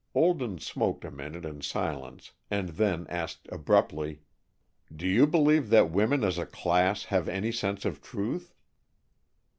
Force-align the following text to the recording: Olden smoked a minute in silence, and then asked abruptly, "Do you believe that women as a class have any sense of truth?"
Olden 0.15 0.57
smoked 0.57 1.05
a 1.05 1.11
minute 1.11 1.45
in 1.45 1.61
silence, 1.61 2.31
and 2.49 2.69
then 2.69 3.05
asked 3.05 3.47
abruptly, 3.51 4.21
"Do 4.91 5.05
you 5.07 5.27
believe 5.27 5.69
that 5.69 5.91
women 5.91 6.23
as 6.23 6.39
a 6.39 6.47
class 6.47 7.03
have 7.05 7.29
any 7.29 7.51
sense 7.51 7.85
of 7.85 8.01
truth?" 8.01 8.51